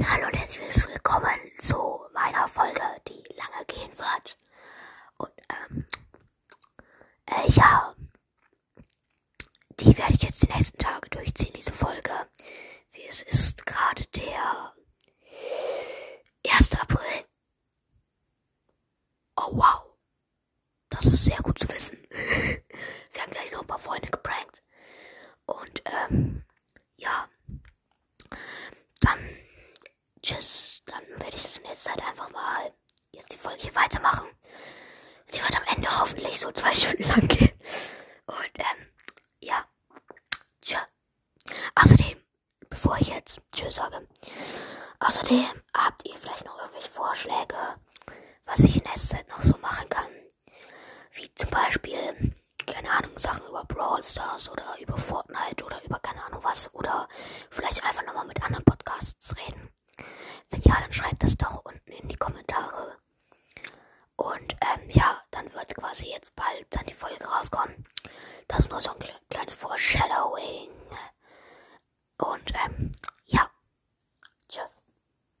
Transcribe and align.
Ein 0.00 0.10
Hallo 0.10 0.28
und 0.28 0.34
herzlich 0.38 0.88
willkommen 0.88 1.28
zu 1.58 1.76
meiner 2.14 2.48
Folge, 2.48 2.80
die 3.06 3.22
lange 3.34 3.66
gehen 3.66 3.90
wird. 3.98 4.38
Und 5.18 5.30
ähm, 5.50 5.86
äh, 7.26 7.50
ja, 7.50 7.94
die 9.78 9.98
werde 9.98 10.14
ich 10.14 10.22
jetzt 10.22 10.42
die 10.42 10.50
nächsten 10.54 10.78
Tage 10.78 11.10
durchziehen, 11.10 11.52
diese 11.54 11.74
Folge. 11.74 12.12
Wie 12.92 13.04
es 13.06 13.20
ist 13.20 13.66
gerade 13.66 14.06
der 14.16 14.74
1. 16.50 16.80
April. 16.80 17.26
Oh 19.36 19.50
wow, 19.52 19.98
das 20.88 21.04
ist 21.04 21.26
sehr 21.26 21.40
gut 21.42 21.58
zu 21.58 21.68
wissen. 21.68 21.98
Wir 22.08 23.22
haben 23.22 23.32
gleich 23.32 23.52
noch 23.52 23.60
ein 23.60 23.66
paar 23.66 23.78
Freunde 23.78 24.08
geprankt. 24.08 24.62
Und 25.44 25.82
ähm, 25.84 26.46
ja, 26.96 27.28
dann 29.00 29.18
tschüss. 30.30 30.82
Dann 30.86 31.02
werde 31.20 31.36
ich 31.36 31.42
das 31.42 31.58
in 31.58 31.64
nächster 31.64 31.92
Zeit 31.92 32.06
einfach 32.06 32.30
mal 32.30 32.72
jetzt 33.12 33.32
die 33.32 33.38
Folge 33.38 33.62
hier 33.62 33.74
weitermachen. 33.74 34.28
Sie 35.26 35.40
wird 35.40 35.56
am 35.56 35.74
Ende 35.74 36.00
hoffentlich 36.00 36.38
so 36.38 36.50
zwei 36.52 36.74
Stunden 36.74 37.08
lang 37.08 37.28
gehen. 37.28 37.52
Und 38.26 38.58
ähm, 38.58 38.88
ja, 39.40 39.64
tschö. 40.62 40.76
Außerdem, 41.74 42.20
bevor 42.68 42.96
ich 43.00 43.08
jetzt 43.08 43.40
tschö 43.52 43.70
sage, 43.70 44.06
außerdem 45.00 45.62
habt 45.76 46.06
ihr 46.06 46.16
vielleicht 46.16 46.44
noch 46.44 46.58
irgendwelche 46.58 46.90
Vorschläge, 46.90 47.56
was 48.44 48.60
ich 48.60 48.76
in 48.76 48.84
nächster 48.84 49.16
Zeit 49.16 49.28
noch 49.28 49.42
so 49.42 49.56
machen 49.58 49.88
kann. 49.88 50.10
Wie 51.12 51.32
zum 51.34 51.50
Beispiel 51.50 52.34
keine 52.66 52.90
Ahnung, 52.90 53.18
Sachen 53.18 53.48
über 53.48 53.64
Brawl 53.64 54.02
Stars 54.04 54.48
oder 54.48 54.76
über 54.80 54.96
Fortnite 54.96 55.64
oder 55.64 55.82
über 55.84 55.98
keine 55.98 56.22
Ahnung 56.24 56.44
was 56.44 56.72
oder 56.72 57.08
vielleicht 57.50 57.82
einfach 57.84 58.04
nochmal 58.06 58.26
mit 58.26 58.40
anderen 58.44 58.64
Podcasts 58.64 59.34
reden. 59.36 59.70
Wenn 60.50 60.62
ja, 60.62 60.74
dann 60.80 60.89
schreibt 61.00 61.22
das 61.22 61.36
doch 61.36 61.64
unten 61.64 61.92
in 61.92 62.08
die 62.08 62.16
Kommentare. 62.16 62.96
Und 64.16 64.54
ähm, 64.62 64.90
ja, 64.90 65.16
dann 65.30 65.50
wird 65.54 65.74
quasi 65.74 66.08
jetzt 66.08 66.34
bald 66.36 66.66
dann 66.70 66.84
die 66.86 66.92
Folge 66.92 67.24
rauskommen. 67.24 67.86
Das 68.48 68.60
ist 68.60 68.70
nur 68.70 68.82
so 68.82 68.90
ein. 68.90 69.19